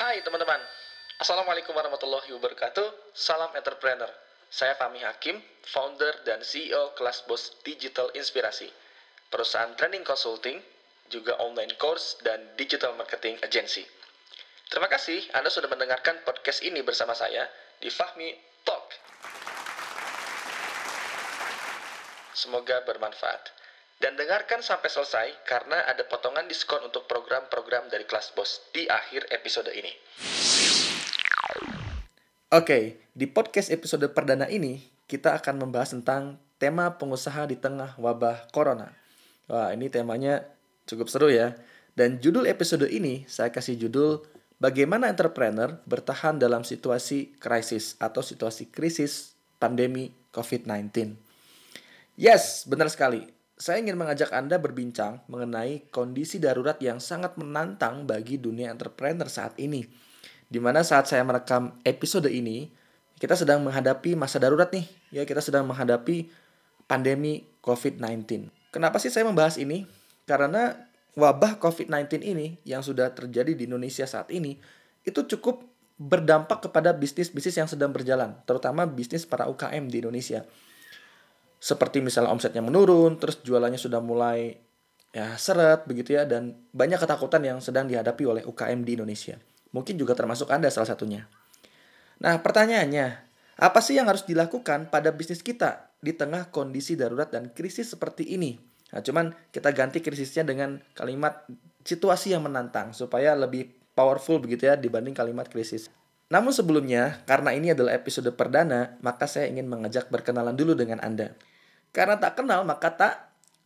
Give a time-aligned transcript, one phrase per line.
[0.00, 0.56] Hai teman-teman,
[1.20, 3.12] Assalamualaikum warahmatullahi wabarakatuh.
[3.12, 4.08] Salam entrepreneur.
[4.48, 8.72] Saya Fahmi Hakim, founder dan CEO Kelas Bos Digital Inspirasi,
[9.28, 10.56] perusahaan training consulting,
[11.12, 13.84] juga online course dan digital marketing agency.
[14.72, 17.44] Terima kasih Anda sudah mendengarkan podcast ini bersama saya
[17.76, 18.32] di Fahmi
[18.64, 18.96] Talk.
[22.32, 23.59] Semoga bermanfaat.
[24.00, 29.28] Dan dengarkan sampai selesai karena ada potongan diskon untuk program-program dari kelas bos di akhir
[29.28, 29.92] episode ini.
[32.48, 38.48] Oke, di podcast episode perdana ini kita akan membahas tentang tema pengusaha di tengah wabah
[38.56, 38.88] corona.
[39.52, 40.48] Wah, ini temanya
[40.88, 41.60] cukup seru ya.
[41.92, 44.24] Dan judul episode ini saya kasih judul
[44.60, 51.16] Bagaimana entrepreneur bertahan dalam situasi krisis atau situasi krisis pandemi COVID-19.
[52.20, 58.40] Yes, benar sekali saya ingin mengajak Anda berbincang mengenai kondisi darurat yang sangat menantang bagi
[58.40, 59.84] dunia entrepreneur saat ini.
[60.48, 62.72] Di mana saat saya merekam episode ini,
[63.20, 64.88] kita sedang menghadapi masa darurat nih.
[65.12, 66.32] Ya, kita sedang menghadapi
[66.88, 68.48] pandemi COVID-19.
[68.72, 69.84] Kenapa sih saya membahas ini?
[70.24, 70.80] Karena
[71.12, 74.56] wabah COVID-19 ini yang sudah terjadi di Indonesia saat ini,
[75.04, 75.68] itu cukup
[76.00, 80.48] berdampak kepada bisnis-bisnis yang sedang berjalan, terutama bisnis para UKM di Indonesia
[81.60, 84.56] seperti misalnya omsetnya menurun, terus jualannya sudah mulai
[85.12, 89.36] ya seret begitu ya dan banyak ketakutan yang sedang dihadapi oleh UKM di Indonesia.
[89.76, 91.28] Mungkin juga termasuk Anda salah satunya.
[92.24, 93.06] Nah, pertanyaannya,
[93.60, 98.24] apa sih yang harus dilakukan pada bisnis kita di tengah kondisi darurat dan krisis seperti
[98.34, 98.56] ini?
[98.90, 101.46] Nah, cuman kita ganti krisisnya dengan kalimat
[101.84, 105.92] situasi yang menantang supaya lebih powerful begitu ya dibanding kalimat krisis.
[106.30, 111.34] Namun sebelumnya, karena ini adalah episode perdana, maka saya ingin mengajak berkenalan dulu dengan Anda.
[111.90, 113.14] Karena tak kenal maka tak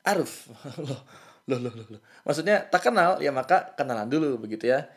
[0.05, 0.49] aruf.
[1.49, 2.01] loh, loh, loh, loh.
[2.25, 4.89] Maksudnya tak kenal ya maka kenalan dulu begitu ya.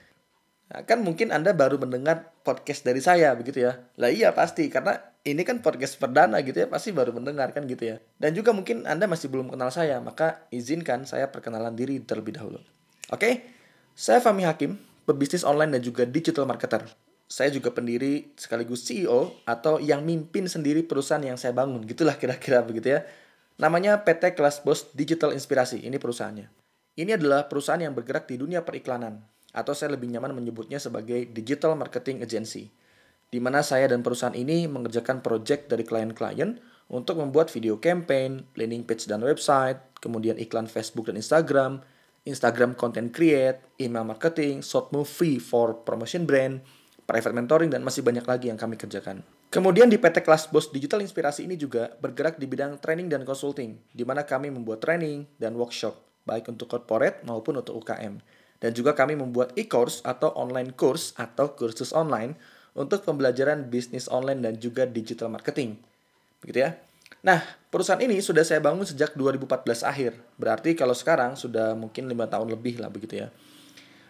[0.67, 3.87] Nah, kan mungkin Anda baru mendengar podcast dari saya begitu ya.
[3.95, 7.95] Lah iya pasti karena ini kan podcast perdana gitu ya, pasti baru mendengar kan gitu
[7.95, 8.03] ya.
[8.19, 12.59] Dan juga mungkin Anda masih belum kenal saya, maka izinkan saya perkenalan diri terlebih dahulu.
[13.11, 13.43] Oke?
[13.95, 14.75] Saya Fahmi Hakim,
[15.07, 16.83] pebisnis online dan juga digital marketer.
[17.27, 21.83] Saya juga pendiri sekaligus CEO atau yang mimpin sendiri perusahaan yang saya bangun.
[21.83, 23.03] Gitulah kira-kira begitu ya.
[23.59, 26.47] Namanya PT Kelas Bos Digital Inspirasi, ini perusahaannya.
[26.97, 29.21] Ini adalah perusahaan yang bergerak di dunia periklanan,
[29.53, 32.69] atau saya lebih nyaman menyebutnya sebagai Digital Marketing Agency,
[33.33, 36.57] di mana saya dan perusahaan ini mengerjakan proyek dari klien-klien
[36.87, 41.81] untuk membuat video campaign, landing page dan website, kemudian iklan Facebook dan Instagram,
[42.29, 46.61] Instagram content create, email marketing, short movie for promotion brand,
[47.07, 49.23] private mentoring, dan masih banyak lagi yang kami kerjakan.
[49.47, 53.79] Kemudian di PT Kelas Bos Digital Inspirasi ini juga bergerak di bidang training dan consulting,
[53.95, 55.95] di mana kami membuat training dan workshop,
[56.27, 58.19] baik untuk corporate maupun untuk UKM.
[58.59, 62.35] Dan juga kami membuat e-course atau online course atau kursus online
[62.75, 65.79] untuk pembelajaran bisnis online dan juga digital marketing.
[66.43, 66.75] Begitu ya.
[67.25, 67.41] Nah,
[67.73, 70.17] perusahaan ini sudah saya bangun sejak 2014 akhir.
[70.37, 73.27] Berarti kalau sekarang sudah mungkin lima tahun lebih lah begitu ya.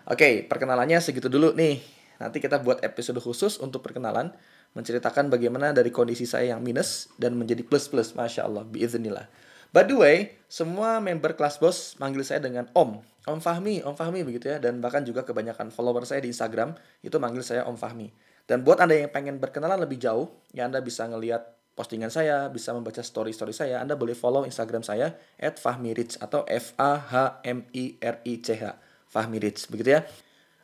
[0.07, 1.96] Oke, perkenalannya segitu dulu nih.
[2.17, 4.33] Nanti kita buat episode khusus untuk perkenalan
[4.73, 9.29] menceritakan bagaimana dari kondisi saya yang minus dan menjadi plus plus, masya Allah, biiznillah.
[9.71, 10.17] By the way,
[10.47, 14.79] semua member kelas bos manggil saya dengan Om, Om Fahmi, Om Fahmi begitu ya, dan
[14.79, 16.73] bahkan juga kebanyakan follower saya di Instagram
[17.03, 18.07] itu manggil saya Om Fahmi.
[18.47, 22.73] Dan buat anda yang pengen berkenalan lebih jauh, ya anda bisa ngelihat postingan saya, bisa
[22.73, 27.69] membaca story-story saya, Anda boleh follow Instagram saya at Fahmirich atau F A H M
[27.77, 28.73] I R I C H
[29.05, 30.01] Fahmirich begitu ya.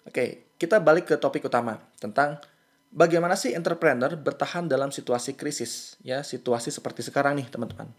[0.04, 2.40] Oke, kita balik ke topik utama tentang
[2.94, 5.98] Bagaimana sih entrepreneur bertahan dalam situasi krisis?
[6.06, 7.90] Ya, situasi seperti sekarang nih, teman-teman.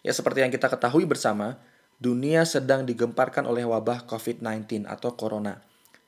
[0.00, 1.60] Ya, seperti yang kita ketahui bersama,
[2.00, 5.60] dunia sedang digemparkan oleh wabah COVID-19 atau corona.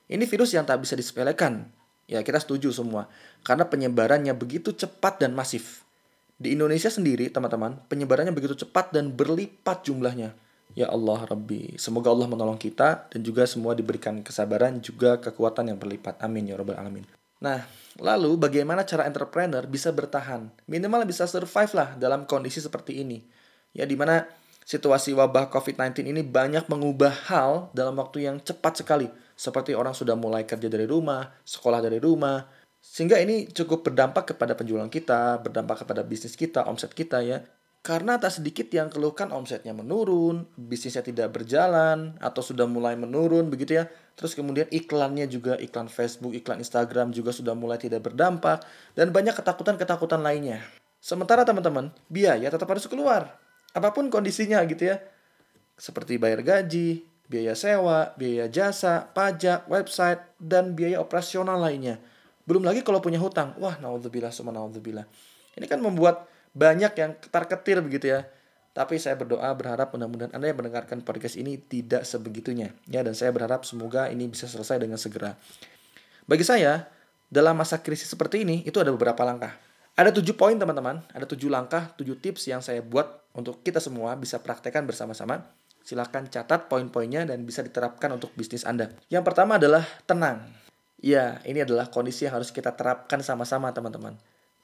[0.08, 1.68] Ini virus yang tak bisa disepelekan.
[2.08, 3.12] Ya, kita setuju semua.
[3.44, 5.84] Karena penyebarannya begitu cepat dan masif.
[6.40, 10.32] Di Indonesia sendiri, teman-teman, penyebarannya begitu cepat dan berlipat jumlahnya.
[10.72, 15.78] Ya Allah Rabbi, semoga Allah menolong kita dan juga semua diberikan kesabaran juga kekuatan yang
[15.78, 16.16] berlipat.
[16.24, 17.04] Amin ya Rabbal Alamin.
[17.42, 17.66] Nah,
[17.98, 20.48] lalu bagaimana cara entrepreneur bisa bertahan?
[20.70, 23.20] Minimal bisa survive lah dalam kondisi seperti ini.
[23.74, 24.24] Ya, di mana
[24.62, 29.10] situasi wabah COVID-19 ini banyak mengubah hal dalam waktu yang cepat sekali.
[29.34, 32.46] Seperti orang sudah mulai kerja dari rumah, sekolah dari rumah,
[32.78, 37.42] sehingga ini cukup berdampak kepada penjualan kita, berdampak kepada bisnis kita, omset kita ya.
[37.82, 43.82] Karena tak sedikit yang keluhkan omsetnya menurun, bisnisnya tidak berjalan, atau sudah mulai menurun begitu
[43.82, 43.90] ya.
[44.14, 48.62] Terus kemudian iklannya juga, iklan Facebook, iklan Instagram juga sudah mulai tidak berdampak,
[48.94, 50.62] dan banyak ketakutan-ketakutan lainnya.
[51.02, 53.34] Sementara teman-teman, biaya tetap harus keluar.
[53.74, 55.02] Apa pun kondisinya gitu ya.
[55.74, 61.98] Seperti bayar gaji, biaya sewa, biaya jasa, pajak, website, dan biaya operasional lainnya.
[62.46, 63.58] Belum lagi kalau punya hutang.
[63.58, 65.02] Wah, naudzubillah, semua naudzubillah.
[65.58, 68.28] Ini kan membuat banyak yang ketar-ketir begitu ya.
[68.72, 72.72] Tapi saya berdoa berharap mudah-mudahan Anda yang mendengarkan podcast ini tidak sebegitunya.
[72.88, 75.36] Ya, dan saya berharap semoga ini bisa selesai dengan segera.
[76.24, 76.88] Bagi saya,
[77.28, 79.52] dalam masa krisis seperti ini, itu ada beberapa langkah.
[79.92, 84.16] Ada tujuh poin teman-teman, ada tujuh langkah, tujuh tips yang saya buat untuk kita semua
[84.16, 85.44] bisa praktekkan bersama-sama
[85.82, 88.94] Silahkan catat poin-poinnya dan bisa diterapkan untuk bisnis Anda.
[89.10, 90.46] Yang pertama adalah tenang.
[91.02, 94.14] Ya, ini adalah kondisi yang harus kita terapkan sama-sama teman-teman.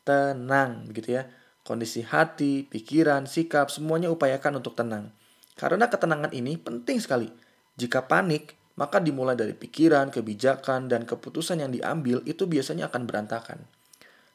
[0.07, 1.27] Tenang, begitu ya.
[1.69, 5.13] Kondisi hati, pikiran, sikap, semuanya upayakan untuk tenang.
[5.53, 7.29] Karena ketenangan ini penting sekali.
[7.77, 13.69] Jika panik, maka dimulai dari pikiran, kebijakan, dan keputusan yang diambil itu biasanya akan berantakan.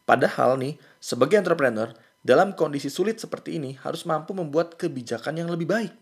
[0.06, 1.90] Padahal nih, sebagai entrepreneur,
[2.22, 5.94] dalam kondisi sulit seperti ini harus mampu membuat kebijakan yang lebih baik.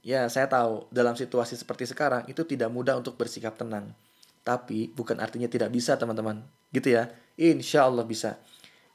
[0.00, 3.92] Ya, saya tahu dalam situasi seperti sekarang itu tidak mudah untuk bersikap tenang.
[4.40, 6.40] Tapi bukan artinya tidak bisa, teman-teman.
[6.72, 7.12] Gitu ya.
[7.36, 8.40] Insya Allah bisa.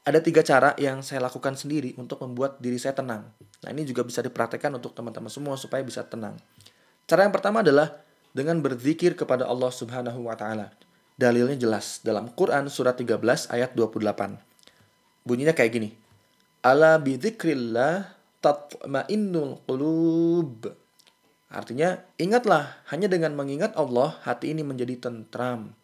[0.06, 3.26] Ada tiga cara yang saya lakukan sendiri untuk membuat diri saya tenang.
[3.66, 6.38] Nah, ini juga bisa dipraktekkan untuk teman-teman semua supaya bisa tenang.
[7.10, 7.90] Cara yang pertama adalah
[8.30, 10.70] dengan berzikir kepada Allah Subhanahu wa taala.
[11.18, 14.38] Dalilnya jelas dalam Quran surat 13 ayat 28.
[15.26, 15.90] Bunyinya kayak gini.
[16.62, 18.06] Ala bidzikrillah
[18.38, 20.70] tatma'innul qulub.
[21.50, 25.74] Artinya, ingatlah, hanya dengan mengingat Allah, hati ini menjadi tentram.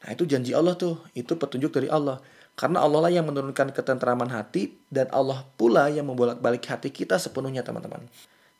[0.00, 0.96] Nah, itu janji Allah tuh.
[1.12, 2.24] Itu petunjuk dari Allah.
[2.60, 7.64] Karena Allah lah yang menurunkan ketentraman hati, dan Allah pula yang membolak-balik hati kita sepenuhnya,
[7.64, 8.04] teman-teman.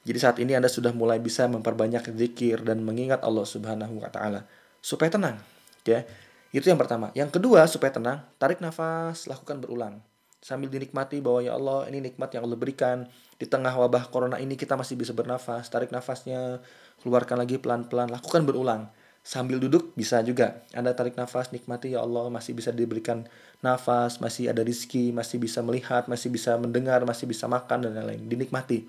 [0.08, 4.49] Jadi saat ini Anda sudah mulai bisa memperbanyak zikir dan mengingat Allah Subhanahu wa taala
[4.81, 5.37] supaya tenang,
[5.85, 6.08] ya.
[6.49, 7.12] Itu yang pertama.
[7.12, 10.00] Yang kedua, supaya tenang, tarik nafas, lakukan berulang
[10.41, 13.05] sambil dinikmati bahwa ya Allah ini nikmat yang Allah berikan
[13.37, 16.64] di tengah wabah corona ini kita masih bisa bernafas tarik nafasnya
[17.05, 18.88] keluarkan lagi pelan-pelan lakukan berulang
[19.21, 20.65] sambil duduk bisa juga.
[20.73, 23.29] Anda tarik nafas nikmati ya Allah masih bisa diberikan
[23.61, 28.25] nafas masih ada rizki masih bisa melihat masih bisa mendengar masih bisa makan dan lain-lain.
[28.27, 28.89] Dinikmati.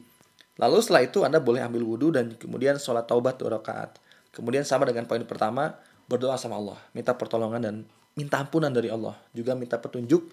[0.59, 3.99] Lalu setelah itu anda boleh ambil wudhu dan kemudian sholat taubat dua rakaat.
[4.31, 5.75] Kemudian sama dengan poin pertama
[6.07, 6.79] berdoa sama Allah.
[6.95, 7.75] Minta pertolongan dan
[8.15, 9.19] minta ampunan dari Allah.
[9.35, 10.31] Juga minta petunjuk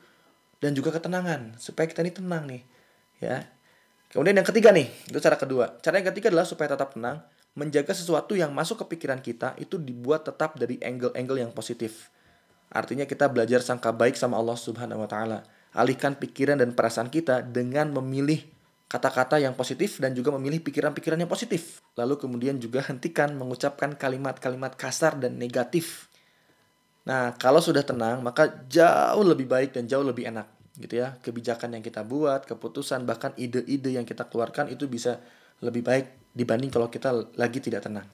[0.59, 2.62] dan juga ketenangan supaya kita ini tenang nih
[3.23, 3.47] ya.
[4.09, 5.77] Kemudian yang ketiga nih itu cara kedua.
[5.83, 7.21] Cara yang ketiga adalah supaya tetap tenang
[7.58, 12.14] menjaga sesuatu yang masuk ke pikiran kita itu dibuat tetap dari angle-angle yang positif
[12.70, 15.38] artinya kita belajar sangka baik sama Allah Subhanahu Wa Taala
[15.75, 18.46] alihkan pikiran dan perasaan kita dengan memilih
[18.87, 21.84] kata-kata yang positif dan juga memilih pikiran-pikiran yang positif.
[21.93, 26.08] Lalu kemudian juga hentikan mengucapkan kalimat-kalimat kasar dan negatif
[27.08, 30.44] Nah, kalau sudah tenang, maka jauh lebih baik dan jauh lebih enak
[30.76, 31.16] gitu ya.
[31.25, 35.16] Kebijakan yang kita buat, keputusan bahkan ide-ide yang kita keluarkan itu bisa
[35.64, 38.06] lebih baik dibanding kalau kita lagi tidak tenang.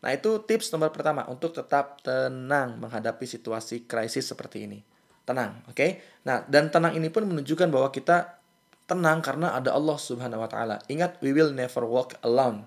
[0.00, 4.80] Nah, itu tips nomor pertama untuk tetap tenang menghadapi situasi krisis seperti ini.
[5.28, 5.76] Tenang, oke?
[5.76, 6.00] Okay?
[6.24, 8.40] Nah, dan tenang ini pun menunjukkan bahwa kita
[8.88, 10.80] tenang karena ada Allah Subhanahu wa taala.
[10.88, 12.64] Ingat, we will never walk alone.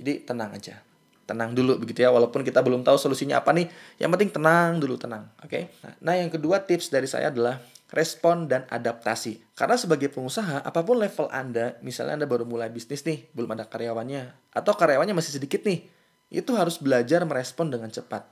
[0.00, 0.80] Jadi tenang aja
[1.30, 3.70] tenang dulu begitu ya walaupun kita belum tahu solusinya apa nih
[4.02, 5.70] yang penting tenang dulu tenang oke okay?
[6.02, 9.42] nah yang kedua tips dari saya adalah respon dan adaptasi.
[9.58, 13.66] Karena sebagai pengusaha apa pun level anda misalnya anda baru mulai bisnis nih belum ada
[13.66, 15.86] karyawannya atau karyawannya masih sedikit nih
[16.30, 18.26] itu harus belajar merespon dengan cepat.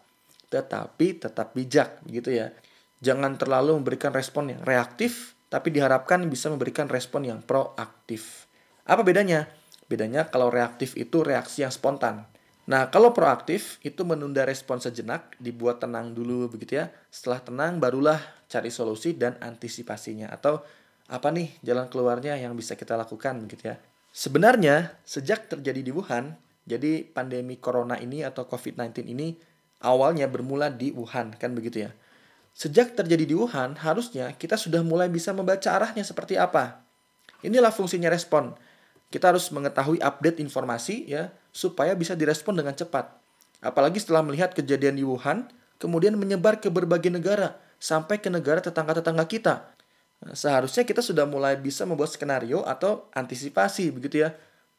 [0.48, 2.54] Tetapi tetap bijak begitu ya.
[2.98, 8.46] Jangan terlalu memberikan respon yang reaktif tapi diharapkan bisa memberikan respon yang proaktif.
[8.86, 9.50] Apa bedanya?
[9.88, 12.28] Bedanya kalau reaktif itu reaksi yang spontan
[12.68, 16.92] Nah, kalau proaktif itu menunda respon sejenak, dibuat tenang dulu begitu ya.
[17.08, 20.60] Setelah tenang barulah cari solusi dan antisipasinya atau
[21.08, 23.80] apa nih jalan keluarnya yang bisa kita lakukan begitu ya.
[24.12, 26.36] Sebenarnya sejak terjadi di Wuhan,
[26.68, 29.32] jadi pandemi corona ini atau COVID-19 ini
[29.80, 31.90] awalnya bermula di Wuhan kan begitu ya.
[32.52, 36.84] Sejak terjadi di Wuhan, harusnya kita sudah mulai bisa membaca arahnya seperti apa.
[37.40, 38.52] Inilah fungsinya respon
[39.08, 43.08] kita harus mengetahui update informasi ya supaya bisa direspon dengan cepat.
[43.64, 45.48] Apalagi setelah melihat kejadian di Wuhan,
[45.80, 49.74] kemudian menyebar ke berbagai negara sampai ke negara tetangga-tetangga kita.
[50.18, 54.34] Nah, seharusnya kita sudah mulai bisa membuat skenario atau antisipasi begitu ya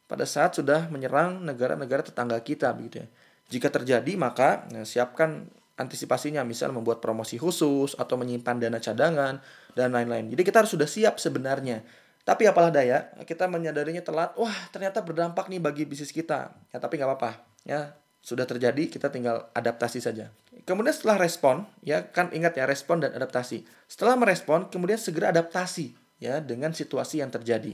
[0.05, 3.07] pada saat sudah menyerang negara-negara tetangga kita begitu ya.
[3.49, 9.39] Jika terjadi maka nah, siapkan antisipasinya misal membuat promosi khusus atau menyimpan dana cadangan
[9.73, 10.27] dan lain-lain.
[10.27, 11.81] Jadi kita harus sudah siap sebenarnya
[12.29, 16.53] tapi apalah daya, kita menyadarinya telat, wah ternyata berdampak nih bagi bisnis kita.
[16.69, 20.29] Ya tapi nggak apa-apa, ya sudah terjadi, kita tinggal adaptasi saja.
[20.61, 23.65] Kemudian setelah respon, ya kan ingat ya respon dan adaptasi.
[23.89, 27.73] Setelah merespon, kemudian segera adaptasi ya dengan situasi yang terjadi.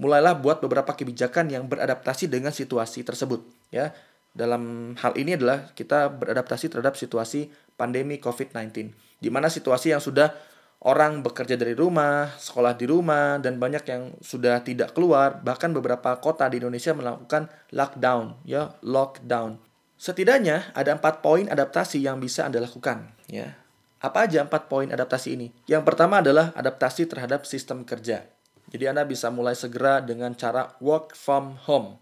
[0.00, 3.92] Mulailah buat beberapa kebijakan yang beradaptasi dengan situasi tersebut, ya.
[4.32, 10.32] dalam hal ini adalah kita beradaptasi terhadap situasi pandemi COVID-19 di mana situasi yang sudah
[10.80, 16.16] orang bekerja dari rumah, sekolah di rumah dan banyak yang sudah tidak keluar, bahkan beberapa
[16.20, 19.60] kota di Indonesia melakukan lockdown, ya, lockdown.
[20.00, 23.60] Setidaknya ada empat poin adaptasi yang bisa Anda lakukan, ya.
[24.00, 25.52] Apa aja empat poin adaptasi ini?
[25.68, 28.24] Yang pertama adalah adaptasi terhadap sistem kerja.
[28.72, 32.00] Jadi Anda bisa mulai segera dengan cara work from home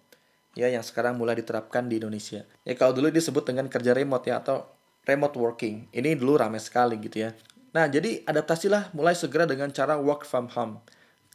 [0.58, 2.42] ya yang sekarang mulai diterapkan di Indonesia.
[2.66, 4.66] Ya kalau dulu disebut dengan kerja remote ya atau
[5.06, 5.86] remote working.
[5.94, 7.30] Ini dulu ramai sekali gitu ya.
[7.72, 10.80] Nah, jadi adaptasilah mulai segera dengan cara work from home.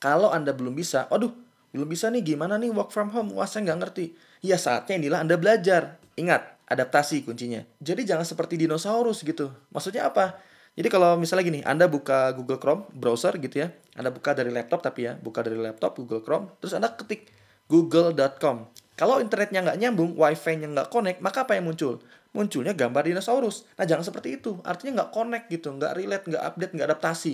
[0.01, 1.31] Kalau Anda belum bisa, aduh,
[1.73, 3.33] belum bisa nih gimana nih work from home?
[3.37, 4.05] Wah, saya nggak ngerti.
[4.45, 6.01] Ya saatnya inilah Anda belajar.
[6.17, 7.63] Ingat, adaptasi kuncinya.
[7.79, 9.53] Jadi jangan seperti dinosaurus gitu.
[9.73, 10.37] Maksudnya apa?
[10.73, 14.81] Jadi kalau misalnya gini, Anda buka Google Chrome browser gitu ya, Anda buka dari laptop
[14.81, 17.29] tapi ya, buka dari laptop Google Chrome, terus Anda ketik
[17.69, 18.73] google.com.
[18.97, 22.01] Kalau internetnya nggak nyambung, wifi-nya nggak connect, maka apa yang muncul?
[22.33, 23.69] Munculnya gambar dinosaurus.
[23.77, 27.33] Nah jangan seperti itu, artinya nggak connect gitu, nggak relate, nggak update, nggak adaptasi.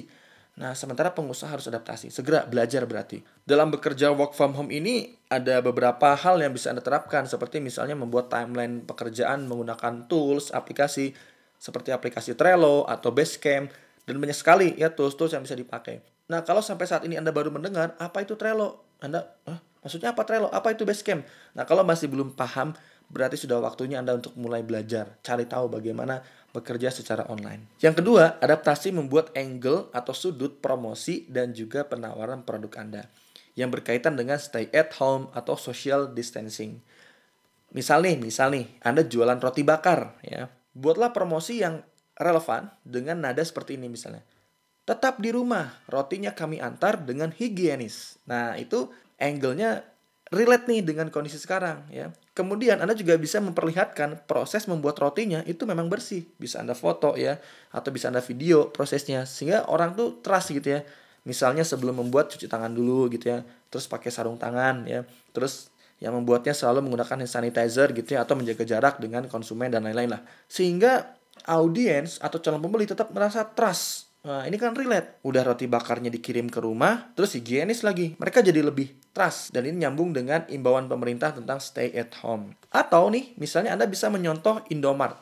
[0.59, 2.11] Nah, sementara pengusaha harus adaptasi.
[2.11, 3.23] Segera belajar berarti.
[3.47, 7.23] Dalam bekerja work from home ini, ada beberapa hal yang bisa Anda terapkan.
[7.31, 11.15] Seperti misalnya membuat timeline pekerjaan menggunakan tools, aplikasi,
[11.55, 13.71] seperti aplikasi Trello atau Basecamp
[14.03, 16.03] dan banyak sekali ya tools-tools yang bisa dipakai.
[16.27, 20.27] Nah, kalau sampai saat ini Anda baru mendengar apa itu Trello, Anda, ah, maksudnya apa
[20.27, 20.51] Trello?
[20.51, 21.23] Apa itu Basecamp?
[21.55, 22.75] Nah, kalau masih belum paham,
[23.09, 27.65] berarti sudah waktunya Anda untuk mulai belajar, cari tahu bagaimana bekerja secara online.
[27.81, 33.03] Yang kedua, adaptasi membuat angle atau sudut promosi dan juga penawaran produk Anda
[33.57, 36.79] yang berkaitan dengan stay at home atau social distancing.
[37.69, 41.83] Misal nih, misal nih, Anda jualan roti bakar ya buatlah promosi yang
[42.15, 44.23] relevan dengan nada seperti ini misalnya.
[44.87, 48.17] Tetap di rumah, rotinya kami antar dengan higienis.
[48.25, 48.89] Nah, itu
[49.21, 49.85] angle-nya
[50.29, 52.13] relate nih dengan kondisi sekarang ya.
[52.37, 56.23] Kemudian Anda juga bisa memperlihatkan proses membuat rotinya itu memang bersih.
[56.37, 57.41] Bisa Anda foto ya
[57.73, 60.81] atau bisa Anda video prosesnya sehingga orang tuh trust gitu ya.
[61.27, 63.43] Misalnya sebelum membuat cuci tangan dulu gitu ya.
[63.67, 65.03] Terus pakai sarung tangan ya.
[65.35, 69.83] Terus yang membuatnya selalu menggunakan hand sanitizer gitu ya atau menjaga jarak dengan konsumen dan
[69.83, 70.21] lain-lain lah.
[70.47, 74.08] Sehingga audiens atau calon pembeli tetap merasa trust.
[74.19, 75.23] Nah, ini kan relate.
[75.23, 78.19] Udah roti bakarnya dikirim ke rumah, terus higienis lagi.
[78.19, 79.55] Mereka jadi lebih trust.
[79.55, 82.51] Dan ini nyambung dengan imbauan pemerintah tentang stay at home.
[82.67, 85.15] Atau nih, misalnya Anda bisa menyontoh Indomart.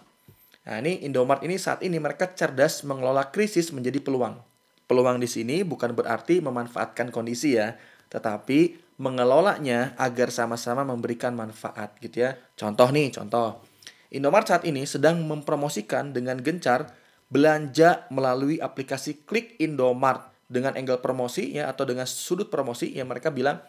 [0.66, 4.42] Nah, ini Indomart ini saat ini mereka cerdas mengelola krisis menjadi peluang.
[4.90, 7.78] Peluang di sini bukan berarti memanfaatkan kondisi ya,
[8.10, 12.34] tetapi mengelolanya agar sama-sama memberikan manfaat gitu ya.
[12.58, 13.62] Contoh nih, contoh.
[14.10, 16.90] Indomart saat ini sedang mempromosikan dengan gencar
[17.28, 23.32] belanja melalui aplikasi Klik Indomart dengan angle promosi ya atau dengan sudut promosi yang mereka
[23.32, 23.60] bilang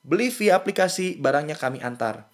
[0.00, 2.26] beli via aplikasi barangnya kami antar.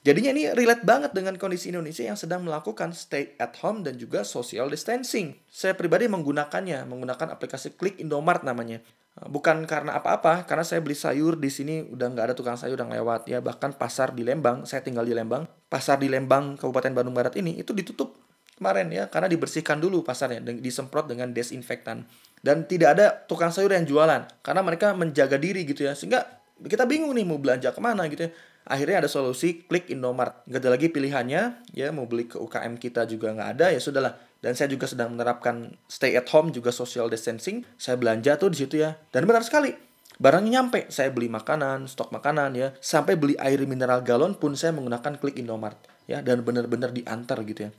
[0.00, 4.24] Jadinya ini relate banget dengan kondisi Indonesia yang sedang melakukan stay at home dan juga
[4.24, 5.36] social distancing.
[5.44, 8.80] Saya pribadi menggunakannya, menggunakan aplikasi Klik Indomart namanya.
[9.28, 12.88] Bukan karena apa-apa, karena saya beli sayur di sini udah nggak ada tukang sayur yang
[12.88, 13.44] lewat ya.
[13.44, 17.60] Bahkan pasar di Lembang, saya tinggal di Lembang, pasar di Lembang Kabupaten Bandung Barat ini
[17.60, 18.29] itu ditutup
[18.60, 22.04] kemarin ya karena dibersihkan dulu pasarnya disemprot dengan desinfektan
[22.44, 26.28] dan tidak ada tukang sayur yang jualan karena mereka menjaga diri gitu ya sehingga
[26.60, 28.30] kita bingung nih mau belanja ke mana gitu ya
[28.68, 33.08] akhirnya ada solusi klik Indomart nggak ada lagi pilihannya ya mau beli ke UKM kita
[33.08, 37.12] juga nggak ada ya sudahlah dan saya juga sedang menerapkan stay at home juga social
[37.12, 37.68] distancing.
[37.76, 38.96] Saya belanja tuh di situ ya.
[39.12, 39.76] Dan benar sekali.
[40.16, 40.88] Barangnya nyampe.
[40.88, 42.72] Saya beli makanan, stok makanan ya.
[42.80, 45.76] Sampai beli air mineral galon pun saya menggunakan klik Indomart
[46.08, 47.70] ya dan benar-benar diantar gitu ya.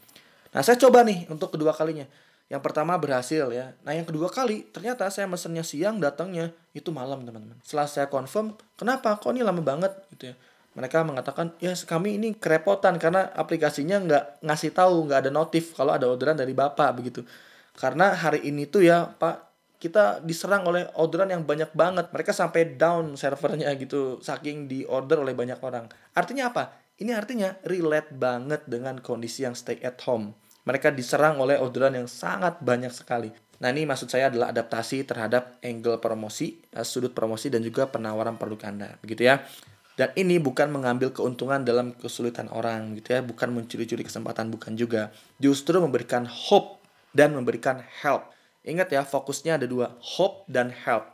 [0.52, 2.06] Nah, saya coba nih untuk kedua kalinya.
[2.52, 3.72] Yang pertama berhasil ya.
[3.88, 7.56] Nah, yang kedua kali ternyata saya mesennya siang, datangnya itu malam, teman-teman.
[7.64, 9.16] Setelah saya confirm, kenapa?
[9.16, 9.96] Kok ini lama banget?
[10.12, 10.36] Gitu ya.
[10.72, 15.92] Mereka mengatakan ya kami ini kerepotan karena aplikasinya nggak ngasih tahu nggak ada notif kalau
[15.92, 17.28] ada orderan dari bapak begitu.
[17.76, 19.52] Karena hari ini tuh ya pak
[19.84, 22.08] kita diserang oleh orderan yang banyak banget.
[22.16, 25.92] Mereka sampai down servernya gitu saking di order oleh banyak orang.
[26.16, 31.58] Artinya apa ini artinya relate banget dengan kondisi yang stay at home mereka diserang oleh
[31.58, 36.82] orderan yang sangat banyak sekali Nah ini maksud saya adalah adaptasi terhadap angle promosi, eh,
[36.82, 38.98] sudut promosi dan juga penawaran produk Anda.
[39.06, 39.46] Begitu ya.
[39.94, 45.14] Dan ini bukan mengambil keuntungan dalam kesulitan orang gitu ya, bukan mencuri-curi kesempatan, bukan juga.
[45.38, 46.82] Justru memberikan hope
[47.14, 48.34] dan memberikan help.
[48.66, 51.06] Ingat ya, fokusnya ada dua, hope dan help.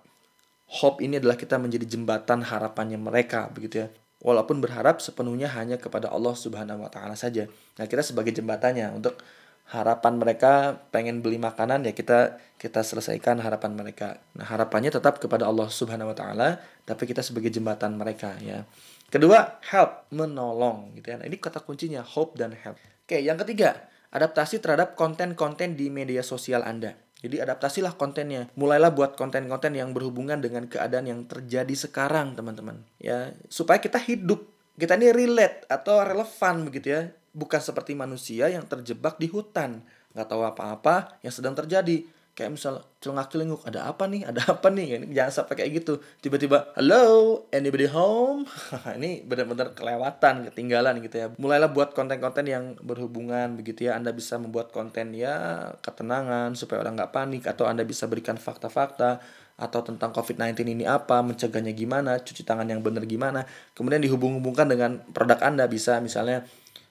[0.72, 3.88] Hope ini adalah kita menjadi jembatan harapannya mereka begitu ya.
[4.28, 7.48] Walaupun berharap sepenuhnya hanya kepada Allah Subhanahu wa taala saja.
[7.80, 9.24] Nah, kita sebagai jembatannya untuk
[9.72, 14.20] harapan mereka pengen beli makanan ya kita kita selesaikan harapan mereka.
[14.36, 18.68] Nah, harapannya tetap kepada Allah Subhanahu wa taala, tapi kita sebagai jembatan mereka ya.
[19.08, 21.24] Kedua, help, menolong gitu ya.
[21.24, 22.76] Nah, ini kata kuncinya hope dan help.
[23.08, 27.07] Oke, yang ketiga, adaptasi terhadap konten-konten di media sosial Anda.
[27.18, 28.50] Jadi adaptasilah kontennya.
[28.54, 32.86] Mulailah buat konten-konten yang berhubungan dengan keadaan yang terjadi sekarang, teman-teman.
[33.02, 34.46] Ya, supaya kita hidup,
[34.78, 37.02] kita ini relate atau relevan begitu ya.
[37.38, 39.86] Bukan seperti manusia yang terjebak di hutan,
[40.18, 42.02] nggak tahu apa-apa yang sedang terjadi
[42.38, 44.30] kayak misal celengak celenguk ada apa nih?
[44.30, 45.10] Ada apa nih?
[45.10, 45.98] Jangan sampai kayak gitu.
[46.22, 48.46] Tiba-tiba hello anybody home?
[49.02, 51.28] Ini benar-benar kelewatan ketinggalan gitu ya.
[51.42, 53.98] Mulailah buat konten-konten yang berhubungan begitu ya.
[53.98, 59.18] Anda bisa membuat konten ya ketenangan supaya orang nggak panik atau anda bisa berikan fakta-fakta
[59.58, 63.42] atau tentang COVID-19 ini apa, mencegahnya gimana, cuci tangan yang benar gimana.
[63.74, 66.46] Kemudian dihubung-hubungkan dengan produk Anda bisa misalnya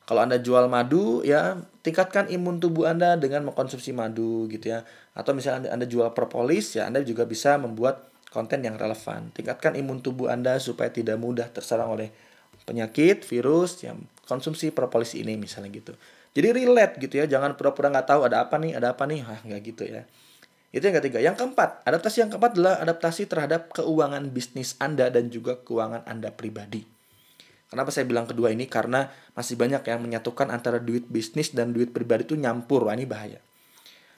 [0.07, 4.87] kalau Anda jual madu, ya tingkatkan imun tubuh Anda dengan mengkonsumsi madu gitu ya.
[5.19, 9.35] Atau misalnya Anda, anda jual propolis, ya Anda juga bisa membuat konten yang relevan.
[9.35, 12.15] Tingkatkan imun tubuh Anda supaya tidak mudah terserang oleh
[12.63, 13.99] penyakit, virus, yang
[14.31, 15.93] konsumsi propolis ini misalnya gitu.
[16.39, 19.43] Jadi relate gitu ya, jangan pura-pura nggak tahu ada apa nih, ada apa nih, Hah,
[19.43, 20.07] nggak gitu ya.
[20.71, 21.19] Itu yang ketiga.
[21.19, 26.31] Yang keempat, adaptasi yang keempat adalah adaptasi terhadap keuangan bisnis Anda dan juga keuangan Anda
[26.31, 26.96] pribadi.
[27.67, 28.71] Kenapa saya bilang kedua ini?
[28.71, 32.87] Karena masih banyak yang menyatukan antara duit bisnis dan duit pribadi itu nyampur.
[32.87, 33.43] Wah, ini bahaya.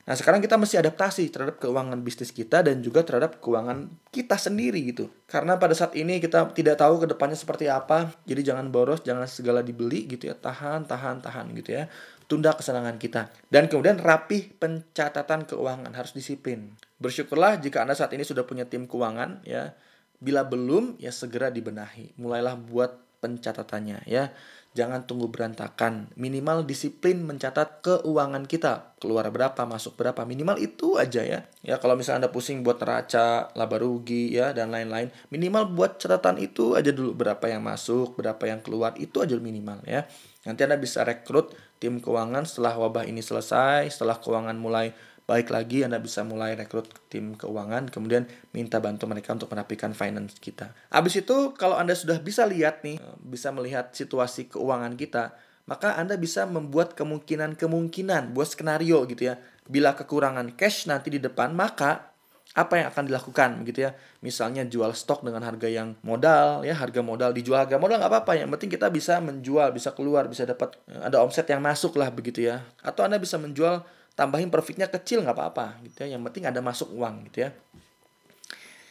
[0.08, 4.80] Nah, sekarang kita mesti adaptasi terhadap keuangan bisnis kita dan juga terhadap keuangan kita sendiri
[4.88, 5.12] gitu.
[5.28, 8.16] Karena pada saat ini kita tidak tahu ke depannya seperti apa.
[8.24, 10.36] Jadi jangan boros, jangan segala dibeli gitu ya.
[10.36, 11.92] Tahan, tahan, tahan gitu ya.
[12.24, 13.28] Tunda kesenangan kita.
[13.52, 16.72] Dan kemudian rapih pencatatan keuangan, harus disiplin.
[16.96, 19.76] Bersyukurlah jika Anda saat ini sudah punya tim keuangan ya.
[20.24, 22.16] Bila belum, ya segera dibenahi.
[22.16, 24.32] Mulailah buat pencatatannya ya.
[24.76, 26.12] Jangan tunggu berantakan.
[26.14, 28.94] Minimal disiplin mencatat keuangan kita.
[29.02, 30.22] Keluar berapa, masuk berapa.
[30.22, 31.50] Minimal itu aja ya.
[31.66, 35.10] Ya kalau misalnya Anda pusing buat neraca, laba rugi ya dan lain-lain.
[35.34, 38.94] Minimal buat catatan itu aja dulu berapa yang masuk, berapa yang keluar.
[39.00, 40.06] Itu aja minimal ya.
[40.46, 44.94] Nanti Anda bisa rekrut tim keuangan setelah wabah ini selesai, setelah keuangan mulai
[45.28, 48.24] baik lagi Anda bisa mulai rekrut tim keuangan, kemudian
[48.56, 50.72] minta bantu mereka untuk merapikan finance kita.
[50.88, 55.36] Habis itu kalau Anda sudah bisa lihat nih, bisa melihat situasi keuangan kita,
[55.68, 59.36] maka Anda bisa membuat kemungkinan-kemungkinan, buat skenario gitu ya.
[59.68, 62.08] Bila kekurangan cash nanti di depan, maka
[62.56, 63.90] apa yang akan dilakukan gitu ya
[64.24, 68.40] misalnya jual stok dengan harga yang modal ya harga modal dijual harga modal nggak apa-apa
[68.40, 72.48] yang penting kita bisa menjual bisa keluar bisa dapat ada omset yang masuk lah begitu
[72.48, 73.84] ya atau anda bisa menjual
[74.18, 76.18] tambahin profitnya kecil nggak apa-apa gitu ya.
[76.18, 77.54] Yang penting ada masuk uang gitu ya.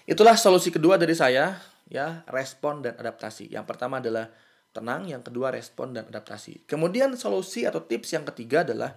[0.07, 1.59] Itulah solusi kedua dari saya
[1.91, 3.51] ya respon dan adaptasi.
[3.51, 4.31] Yang pertama adalah
[4.71, 6.63] tenang yang kedua respon dan adaptasi.
[6.63, 8.95] Kemudian solusi atau tips yang ketiga adalah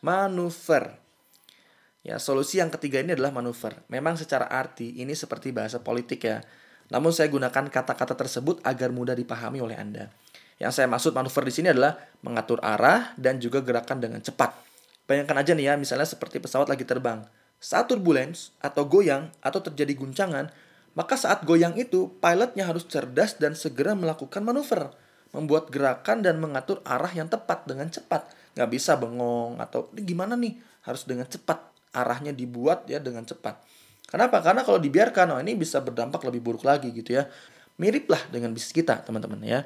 [0.00, 0.96] manuver.
[2.00, 3.84] Ya solusi yang ketiga ini adalah manuver.
[3.92, 6.40] Memang secara arti ini seperti bahasa politik ya.
[6.88, 10.08] Namun saya gunakan kata-kata tersebut agar mudah dipahami oleh Anda.
[10.56, 14.65] Yang saya maksud manuver di sini adalah mengatur arah dan juga gerakan dengan cepat.
[15.06, 17.22] Bayangkan aja nih ya, misalnya seperti pesawat lagi terbang.
[17.62, 20.50] Saat turbulence atau goyang atau terjadi guncangan,
[20.98, 24.92] maka saat goyang itu pilotnya harus cerdas dan segera melakukan manuver,
[25.30, 28.28] membuat gerakan dan mengatur arah yang tepat dengan cepat.
[28.58, 33.62] Nggak bisa bengong atau ini gimana nih, harus dengan cepat arahnya dibuat ya dengan cepat.
[34.06, 34.38] Kenapa?
[34.44, 37.26] Karena kalau dibiarkan, oh ini bisa berdampak lebih buruk lagi gitu ya.
[37.76, 39.60] Mirip lah dengan bisnis kita, teman-teman ya.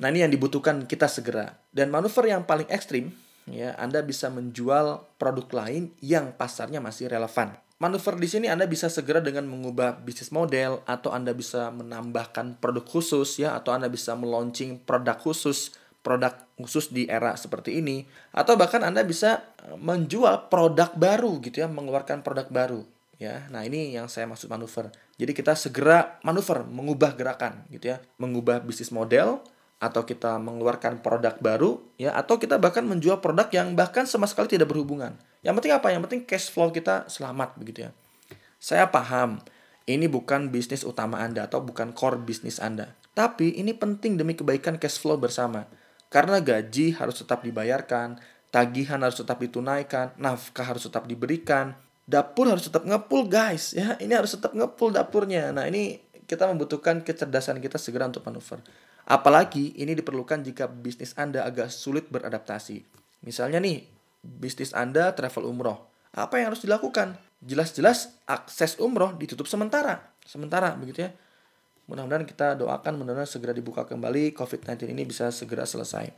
[0.00, 1.54] Nah ini yang dibutuhkan kita segera.
[1.70, 3.12] Dan manuver yang paling ekstrim
[3.50, 7.58] ya Anda bisa menjual produk lain yang pasarnya masih relevan.
[7.82, 12.86] Manuver di sini Anda bisa segera dengan mengubah bisnis model atau Anda bisa menambahkan produk
[12.86, 18.06] khusus ya atau Anda bisa meluncing produk khusus produk khusus di era seperti ini.
[18.30, 22.86] Atau bahkan Anda bisa eh, menjual produk baru gitu ya mengeluarkan produk baru
[23.18, 23.46] ya.
[23.50, 24.94] Nah ini yang saya maksud manuver.
[25.18, 29.42] Jadi kita segera manuver mengubah gerakan gitu ya mengubah bisnis model
[29.82, 34.54] atau kita mengeluarkan produk baru ya atau kita bahkan menjual produk yang bahkan sama sekali
[34.54, 35.18] tidak berhubungan.
[35.42, 35.90] Yang penting apa?
[35.90, 37.92] Yang penting cash flow kita selamat begitu ya.
[38.62, 39.42] Saya paham
[39.90, 42.94] ini bukan bisnis utama Anda atau bukan core bisnis Anda.
[43.18, 45.66] Tapi ini penting demi kebaikan cash flow bersama.
[46.06, 48.22] Karena gaji harus tetap dibayarkan,
[48.54, 51.74] tagihan harus tetap ditunaikan, nafkah harus tetap diberikan,
[52.06, 53.98] dapur harus tetap ngepul guys ya.
[53.98, 55.50] Ini harus tetap ngepul dapurnya.
[55.50, 55.98] Nah, ini
[56.30, 58.62] kita membutuhkan kecerdasan kita segera untuk manuver.
[59.02, 62.86] Apalagi ini diperlukan jika bisnis Anda agak sulit beradaptasi.
[63.26, 63.82] Misalnya nih,
[64.22, 65.90] bisnis Anda travel umroh.
[66.14, 67.18] Apa yang harus dilakukan?
[67.42, 70.14] Jelas-jelas akses umroh ditutup sementara.
[70.22, 71.10] Sementara begitu ya.
[71.90, 76.14] Mudah-mudahan kita doakan mudah-mudahan segera dibuka kembali COVID-19 ini bisa segera selesai.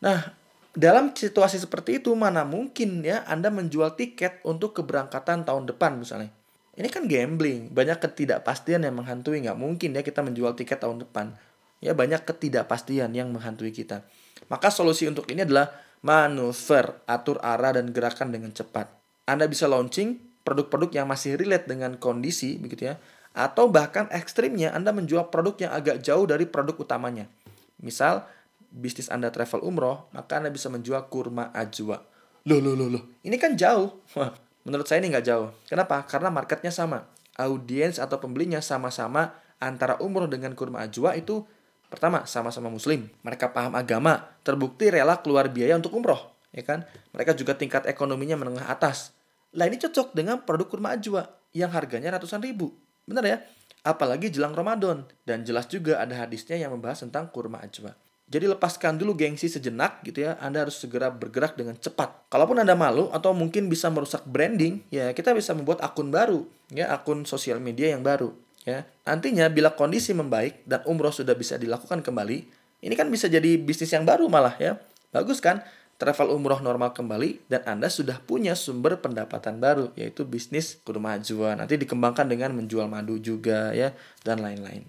[0.00, 0.32] Nah,
[0.72, 6.32] dalam situasi seperti itu mana mungkin ya Anda menjual tiket untuk keberangkatan tahun depan misalnya.
[6.78, 9.42] Ini kan gambling, banyak ketidakpastian yang menghantui.
[9.44, 11.34] Nggak mungkin ya kita menjual tiket tahun depan
[11.78, 14.02] Ya banyak ketidakpastian yang menghantui kita.
[14.50, 15.70] Maka solusi untuk ini adalah
[16.02, 18.90] manuver, atur arah dan gerakan dengan cepat.
[19.28, 22.96] Anda bisa launching produk-produk yang masih relate dengan kondisi begitu ya.
[23.36, 27.28] Atau bahkan ekstrimnya Anda menjual produk yang agak jauh dari produk utamanya.
[27.78, 28.26] Misal
[28.72, 32.02] bisnis Anda travel umroh, maka Anda bisa menjual kurma ajwa.
[32.48, 33.04] Loh, loh, loh, loh.
[33.22, 34.02] Ini kan jauh.
[34.66, 35.48] Menurut saya ini nggak jauh.
[35.68, 36.02] Kenapa?
[36.08, 37.04] Karena marketnya sama.
[37.38, 41.46] Audiens atau pembelinya sama-sama antara umroh dengan kurma ajwa itu
[41.88, 43.08] Pertama, sama-sama muslim.
[43.24, 46.36] Mereka paham agama, terbukti rela keluar biaya untuk umroh.
[46.52, 46.84] Ya kan?
[47.16, 49.16] Mereka juga tingkat ekonominya menengah atas.
[49.56, 51.24] Lah ini cocok dengan produk kurma ajwa
[51.56, 52.76] yang harganya ratusan ribu.
[53.08, 53.36] Benar ya?
[53.84, 55.08] Apalagi jelang Ramadan.
[55.24, 57.96] Dan jelas juga ada hadisnya yang membahas tentang kurma ajwa.
[58.28, 60.36] Jadi lepaskan dulu gengsi sejenak gitu ya.
[60.44, 62.28] Anda harus segera bergerak dengan cepat.
[62.28, 66.92] Kalaupun Anda malu atau mungkin bisa merusak branding, ya kita bisa membuat akun baru, ya
[66.92, 68.36] akun sosial media yang baru.
[68.68, 72.44] Ya, nantinya bila kondisi membaik dan umroh sudah bisa dilakukan kembali,
[72.84, 74.76] ini kan bisa jadi bisnis yang baru malah ya.
[75.08, 75.64] Bagus kan?
[75.96, 81.56] Travel umroh normal kembali dan Anda sudah punya sumber pendapatan baru yaitu bisnis kurma ajwa.
[81.56, 84.84] Nanti dikembangkan dengan menjual madu juga ya dan lain-lain.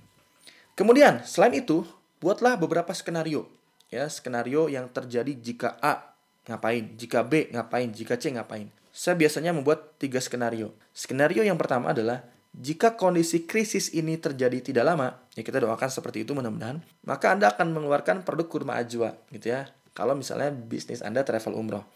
[0.76, 1.88] Kemudian, selain itu,
[2.20, 3.48] buatlah beberapa skenario.
[3.88, 6.20] Ya, skenario yang terjadi jika A
[6.52, 8.68] ngapain, jika B ngapain, jika C ngapain.
[8.92, 10.76] Saya biasanya membuat tiga skenario.
[10.92, 12.28] Skenario yang pertama adalah
[12.60, 17.56] jika kondisi krisis ini terjadi tidak lama, ya kita doakan seperti itu mudah-mudahan, maka Anda
[17.56, 19.72] akan mengeluarkan produk kurma ajwa gitu ya.
[19.96, 21.88] Kalau misalnya bisnis Anda travel umroh.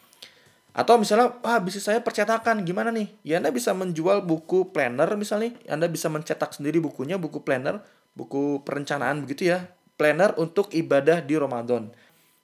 [0.71, 3.11] Atau misalnya, wah bisnis saya percetakan, gimana nih?
[3.27, 7.83] Ya Anda bisa menjual buku planner misalnya, Anda bisa mencetak sendiri bukunya, buku planner,
[8.15, 9.67] buku perencanaan begitu ya.
[9.99, 11.91] Planner untuk ibadah di Ramadan.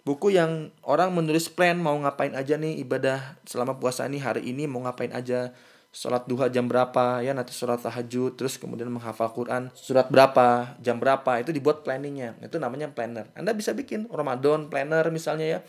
[0.03, 4.67] Buku yang orang menulis plan mau ngapain aja nih ibadah selama puasa ini hari ini
[4.67, 5.55] mau ngapain aja
[5.89, 9.73] sholat duha jam berapa ya nanti sholat tahajud terus kemudian menghafal Quran.
[9.73, 12.37] Surat berapa jam berapa itu dibuat planningnya.
[12.45, 13.33] Itu namanya planner.
[13.33, 15.59] Anda bisa bikin Ramadan planner misalnya ya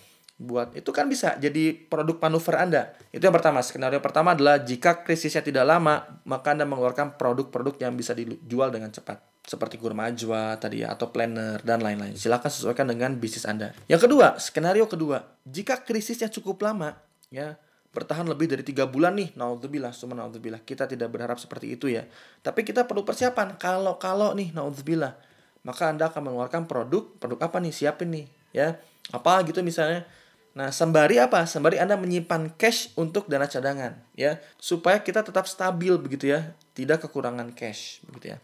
[0.40, 2.82] buat itu kan bisa jadi produk manuver anda.
[3.12, 3.60] Itu yang pertama.
[3.60, 8.88] Skenario pertama adalah jika krisisnya tidak lama maka anda mengeluarkan produk-produk yang bisa dijual dengan
[8.88, 9.20] cepat.
[9.44, 12.16] Seperti kurma ajwa tadi ya atau planner dan lain-lain.
[12.16, 13.72] Silakan sesuaikan dengan bisnis anda.
[13.88, 15.24] Yang kedua skenario kedua.
[15.44, 16.96] Jika krisisnya cukup lama
[17.28, 21.90] ya bertahan lebih dari tiga bulan nih naudzubillah summa naudzubillah kita tidak berharap seperti itu
[21.90, 22.06] ya.
[22.38, 23.58] Tapi kita perlu persiapan.
[23.58, 25.18] Kalau kalau nih naudzubillah
[25.66, 27.74] maka anda akan mengeluarkan produk produk apa nih?
[27.74, 28.78] Siapin nih ya.
[29.10, 30.06] Apa gitu misalnya.
[30.54, 31.42] Nah sembari apa?
[31.50, 34.38] Sembari anda menyimpan cash untuk dana cadangan ya.
[34.62, 36.54] Supaya kita tetap stabil begitu ya.
[36.78, 38.42] Tidak kekurangan cash begitu ya.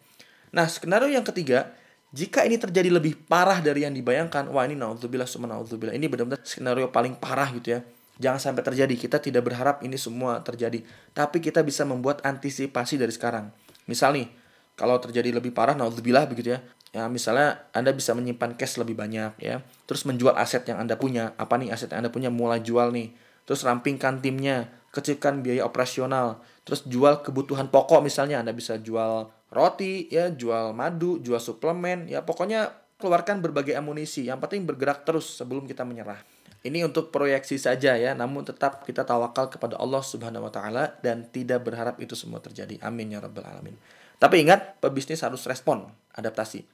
[0.51, 1.71] Nah skenario yang ketiga
[2.11, 5.95] jika ini terjadi lebih parah dari yang dibayangkan wah ini naudzubillah summa naudzubillah.
[5.95, 8.95] Ini benar-benar skenario paling parah gitu ya Jangan sampai terjadi.
[8.97, 10.81] Kita tidak berharap ini semua terjadi.
[11.13, 13.53] Tapi kita bisa membuat antisipasi dari sekarang.
[13.85, 14.29] Misal nih,
[14.77, 16.61] kalau terjadi lebih parah, naudzubillah begitu ya.
[16.97, 19.61] Ya, misalnya Anda bisa menyimpan cash lebih banyak ya.
[19.85, 21.37] Terus menjual aset yang Anda punya.
[21.37, 22.33] Apa nih aset yang Anda punya?
[22.33, 23.13] Mulai jual nih.
[23.45, 26.41] Terus rampingkan timnya, kecilkan biaya operasional.
[26.65, 32.25] Terus jual kebutuhan pokok misalnya Anda bisa jual roti ya, jual madu, jual suplemen, ya
[32.27, 34.27] pokoknya keluarkan berbagai amunisi.
[34.27, 36.19] Yang penting bergerak terus sebelum kita menyerah.
[36.67, 41.31] Ini untuk proyeksi saja ya, namun tetap kita tawakal kepada Allah Subhanahu wa taala dan
[41.31, 42.83] tidak berharap itu semua terjadi.
[42.83, 43.79] Amin ya rabbal alamin.
[44.19, 45.87] Tapi ingat, pebisnis harus respon,
[46.19, 46.67] adaptasi,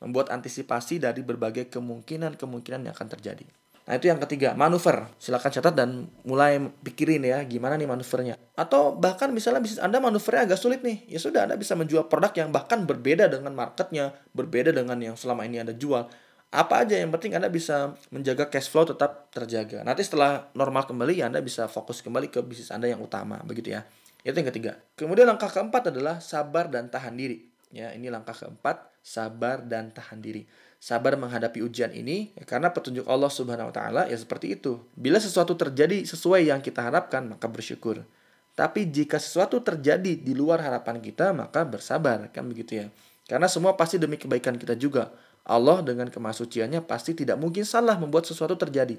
[0.00, 3.44] membuat antisipasi dari berbagai kemungkinan-kemungkinan yang akan terjadi.
[3.84, 5.12] Nah, itu yang ketiga, manuver.
[5.20, 8.40] Silakan catat dan mulai pikirin ya gimana nih manuvernya.
[8.56, 11.04] Atau bahkan misalnya bisnis Anda manuvernya agak sulit nih.
[11.04, 15.44] Ya sudah Anda bisa menjual produk yang bahkan berbeda dengan marketnya, berbeda dengan yang selama
[15.44, 16.08] ini Anda jual
[16.54, 19.82] apa aja yang penting Anda bisa menjaga cash flow tetap terjaga.
[19.82, 23.82] Nanti setelah normal kembali Anda bisa fokus kembali ke bisnis Anda yang utama, begitu ya.
[24.22, 24.78] Itu yang ketiga.
[24.94, 27.42] Kemudian langkah keempat adalah sabar dan tahan diri.
[27.74, 30.46] Ya, ini langkah keempat, sabar dan tahan diri.
[30.78, 34.78] Sabar menghadapi ujian ini ya, karena petunjuk Allah Subhanahu wa taala ya seperti itu.
[34.94, 38.06] Bila sesuatu terjadi sesuai yang kita harapkan, maka bersyukur.
[38.54, 42.86] Tapi jika sesuatu terjadi di luar harapan kita, maka bersabar, kan begitu ya.
[43.26, 45.10] Karena semua pasti demi kebaikan kita juga.
[45.44, 48.96] Allah dengan kemasuciannya pasti tidak mungkin salah membuat sesuatu terjadi.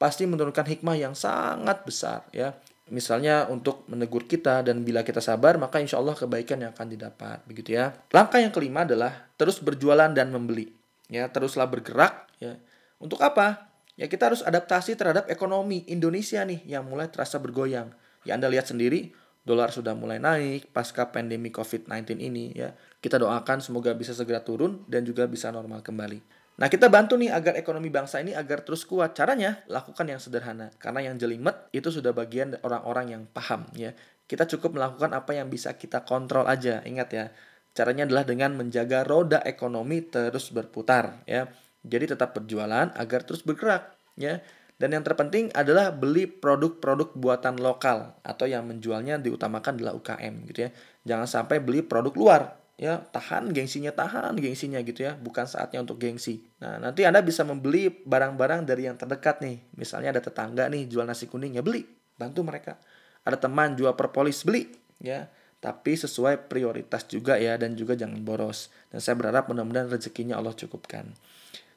[0.00, 2.56] Pasti menurunkan hikmah yang sangat besar ya.
[2.88, 7.44] Misalnya untuk menegur kita dan bila kita sabar maka insya Allah kebaikan yang akan didapat
[7.48, 7.96] begitu ya.
[8.12, 10.72] Langkah yang kelima adalah terus berjualan dan membeli.
[11.08, 12.56] Ya teruslah bergerak ya.
[12.96, 13.68] Untuk apa?
[13.94, 17.92] Ya kita harus adaptasi terhadap ekonomi Indonesia nih yang mulai terasa bergoyang.
[18.24, 19.12] Ya Anda lihat sendiri
[19.44, 22.72] dolar sudah mulai naik pasca pandemi COVID-19 ini ya.
[22.98, 26.42] Kita doakan semoga bisa segera turun dan juga bisa normal kembali.
[26.54, 29.12] Nah, kita bantu nih agar ekonomi bangsa ini agar terus kuat.
[29.12, 33.92] Caranya lakukan yang sederhana karena yang jelimet itu sudah bagian orang-orang yang paham ya.
[34.24, 36.80] Kita cukup melakukan apa yang bisa kita kontrol aja.
[36.86, 37.28] Ingat ya,
[37.74, 41.50] Caranya adalah dengan menjaga roda ekonomi terus berputar ya.
[41.82, 44.38] Jadi tetap berjualan agar terus bergerak ya.
[44.84, 50.68] Dan yang terpenting adalah beli produk-produk buatan lokal atau yang menjualnya diutamakan adalah UKM gitu
[50.68, 50.70] ya.
[51.08, 53.00] Jangan sampai beli produk luar ya.
[53.00, 55.16] Tahan gengsinya tahan gengsinya gitu ya.
[55.16, 56.44] Bukan saatnya untuk gengsi.
[56.60, 59.56] Nah nanti anda bisa membeli barang-barang dari yang terdekat nih.
[59.80, 61.88] Misalnya ada tetangga nih jual nasi kuning ya beli.
[62.20, 62.76] Bantu mereka.
[63.24, 64.68] Ada teman jual propolis beli
[65.00, 65.32] ya.
[65.64, 68.68] Tapi sesuai prioritas juga ya dan juga jangan boros.
[68.92, 71.08] Dan saya berharap mudah-mudahan rezekinya Allah cukupkan.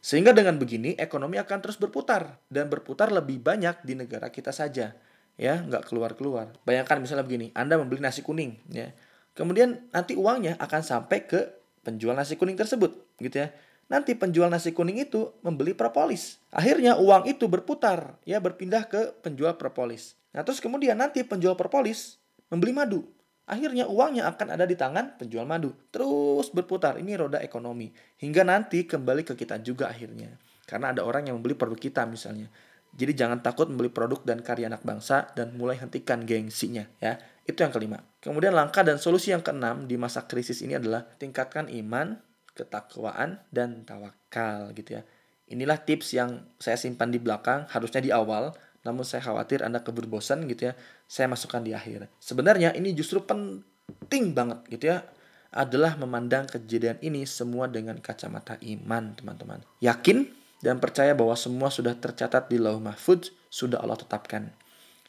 [0.08, 4.96] Sehingga dengan begini ekonomi akan terus berputar dan berputar lebih banyak di negara kita saja.
[5.36, 6.56] Ya, nggak keluar-keluar.
[6.64, 8.96] Bayangkan misalnya begini, Anda membeli nasi kuning ya.
[9.36, 11.52] Kemudian nanti uangnya akan sampai ke
[11.84, 13.52] penjual nasi kuning tersebut, gitu ya.
[13.92, 16.40] Nanti penjual nasi kuning itu membeli propolis.
[16.56, 20.16] Akhirnya uang itu berputar, ya berpindah ke penjual propolis.
[20.32, 22.16] Nah, terus kemudian nanti penjual propolis
[22.48, 23.04] membeli madu.
[23.48, 25.72] Akhirnya uangnya akan ada di tangan penjual madu.
[25.90, 27.88] Terus berputar, ini roda ekonomi.
[28.20, 30.36] Hingga nanti kembali ke kita juga akhirnya.
[30.68, 32.52] Karena ada orang yang membeli produk kita misalnya.
[32.92, 37.16] Jadi jangan takut membeli produk dan karya anak bangsa dan mulai hentikan gengsinya ya.
[37.48, 38.04] Itu yang kelima.
[38.20, 42.20] Kemudian langkah dan solusi yang keenam di masa krisis ini adalah tingkatkan iman,
[42.52, 45.02] ketakwaan, dan tawakal gitu ya.
[45.48, 48.52] Inilah tips yang saya simpan di belakang, harusnya di awal,
[48.88, 50.74] namun saya khawatir Anda keburu bosan gitu ya.
[51.04, 52.08] Saya masukkan di akhir.
[52.24, 55.04] Sebenarnya ini justru penting banget gitu ya
[55.52, 59.60] adalah memandang kejadian ini semua dengan kacamata iman, teman-teman.
[59.84, 60.28] Yakin
[60.64, 64.52] dan percaya bahwa semua sudah tercatat di Lauh Mahfud, sudah Allah tetapkan.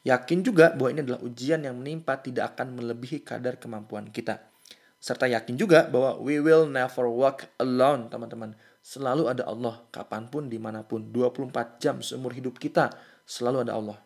[0.07, 4.39] Yakin juga bahwa ini adalah ujian yang menimpa tidak akan melebihi kadar kemampuan kita.
[4.99, 8.55] Serta yakin juga bahwa we will never walk alone, teman-teman.
[8.83, 12.91] Selalu ada Allah, kapan pun, di mana pun, 24 jam seumur hidup kita
[13.29, 14.01] selalu ada Allah.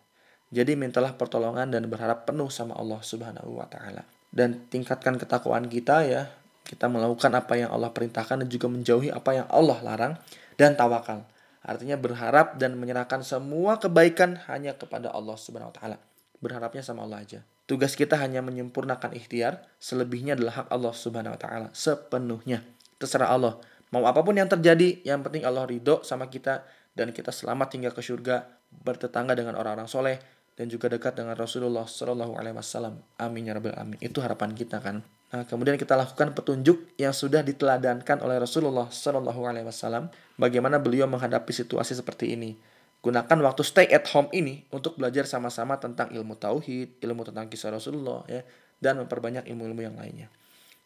[0.52, 4.04] Jadi mintalah pertolongan dan berharap penuh sama Allah Subhanahu wa taala.
[4.30, 6.28] Dan tingkatkan ketakwaan kita ya.
[6.64, 10.14] Kita melakukan apa yang Allah perintahkan dan juga menjauhi apa yang Allah larang
[10.60, 11.24] dan tawakal.
[11.64, 15.98] Artinya berharap dan menyerahkan semua kebaikan hanya kepada Allah Subhanahu wa taala.
[16.44, 17.40] Berharapnya sama Allah aja.
[17.64, 22.62] Tugas kita hanya menyempurnakan ikhtiar, selebihnya adalah hak Allah Subhanahu wa taala sepenuhnya.
[23.00, 23.58] Terserah Allah.
[23.96, 27.90] Mau apa pun yang terjadi, yang penting Allah ridho sama kita dan kita selamat hingga
[27.94, 30.18] ke surga bertetangga dengan orang-orang soleh
[30.54, 33.02] dan juga dekat dengan Rasulullah Shallallahu Alaihi Wasallam.
[33.22, 33.98] Amin ya rabbal alamin.
[34.02, 35.02] Itu harapan kita kan.
[35.34, 40.14] Nah, kemudian kita lakukan petunjuk yang sudah diteladankan oleh Rasulullah Shallallahu Alaihi Wasallam.
[40.38, 42.54] Bagaimana beliau menghadapi situasi seperti ini.
[43.02, 47.74] Gunakan waktu stay at home ini untuk belajar sama-sama tentang ilmu tauhid, ilmu tentang kisah
[47.74, 48.46] Rasulullah ya,
[48.80, 50.30] dan memperbanyak ilmu-ilmu yang lainnya.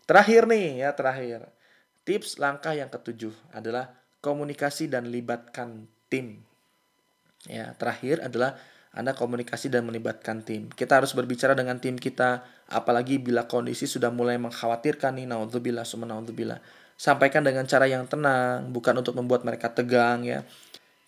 [0.08, 1.52] Terakhir nih ya terakhir.
[2.08, 6.47] Tips langkah yang ketujuh adalah komunikasi dan libatkan tim.
[7.46, 8.58] Ya, terakhir adalah
[8.98, 10.74] Anda komunikasi dan melibatkan tim.
[10.74, 16.10] Kita harus berbicara dengan tim kita, apalagi bila kondisi sudah mulai mengkhawatirkan nih, naudzubillah, summa
[16.10, 16.58] naudzubillah.
[16.98, 20.42] Sampaikan dengan cara yang tenang, bukan untuk membuat mereka tegang ya.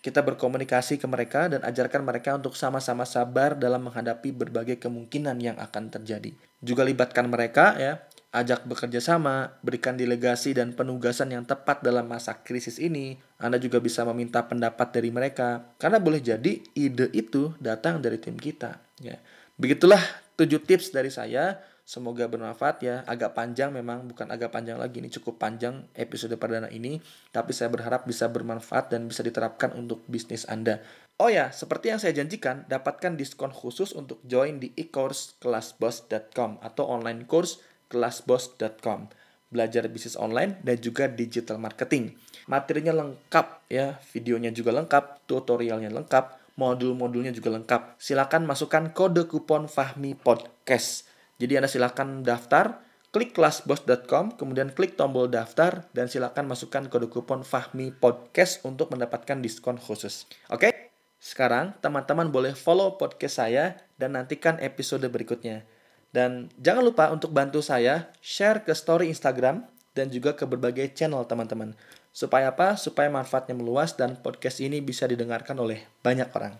[0.00, 5.58] Kita berkomunikasi ke mereka dan ajarkan mereka untuk sama-sama sabar dalam menghadapi berbagai kemungkinan yang
[5.60, 6.32] akan terjadi.
[6.62, 12.38] Juga libatkan mereka ya ajak bekerja sama, berikan delegasi dan penugasan yang tepat dalam masa
[12.46, 13.18] krisis ini.
[13.42, 18.38] Anda juga bisa meminta pendapat dari mereka, karena boleh jadi ide itu datang dari tim
[18.38, 18.78] kita.
[19.02, 19.18] Ya.
[19.58, 20.00] Begitulah
[20.38, 21.58] tujuh tips dari saya.
[21.90, 23.02] Semoga bermanfaat ya.
[23.02, 25.02] Agak panjang memang, bukan agak panjang lagi.
[25.02, 27.02] Ini cukup panjang episode perdana ini.
[27.34, 30.78] Tapi saya berharap bisa bermanfaat dan bisa diterapkan untuk bisnis Anda.
[31.18, 36.86] Oh ya, seperti yang saya janjikan, dapatkan diskon khusus untuk join di e-course kelasbos.com atau
[36.86, 37.58] online course
[37.90, 39.10] kelasbos.com.
[39.50, 42.14] Belajar bisnis online dan juga digital marketing.
[42.46, 47.98] Materinya lengkap ya, videonya juga lengkap, tutorialnya lengkap, modul-modulnya juga lengkap.
[47.98, 51.10] Silakan masukkan kode kupon Fahmi Podcast.
[51.42, 52.78] Jadi Anda silakan daftar,
[53.10, 59.42] klik kelasbos.com, kemudian klik tombol daftar, dan silakan masukkan kode kupon Fahmi Podcast untuk mendapatkan
[59.42, 60.30] diskon khusus.
[60.46, 60.92] Oke?
[61.20, 65.68] Sekarang teman-teman boleh follow podcast saya dan nantikan episode berikutnya.
[66.10, 69.62] Dan jangan lupa untuk bantu saya share ke story Instagram
[69.94, 71.74] dan juga ke berbagai channel teman-teman.
[72.10, 72.74] Supaya apa?
[72.74, 76.58] Supaya manfaatnya meluas dan podcast ini bisa didengarkan oleh banyak orang.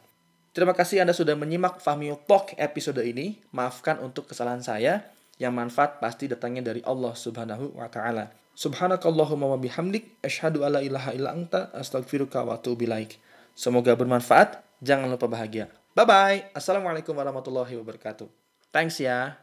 [0.51, 3.39] Terima kasih Anda sudah menyimak Fahmi Talk episode ini.
[3.55, 5.11] Maafkan untuk kesalahan saya.
[5.41, 8.35] Yang manfaat pasti datangnya dari Allah Subhanahu wa taala.
[8.55, 12.85] Subhanakallahumma wa bihamdik asyhadu alla ilaha illa anta astaghfiruka wa atubu.
[13.57, 14.61] Semoga bermanfaat.
[14.85, 15.73] Jangan lupa bahagia.
[15.97, 16.39] Bye bye.
[16.53, 18.40] Assalamualaikum warahmatullahi wabarakatuh.
[18.71, 19.43] Thanks ya.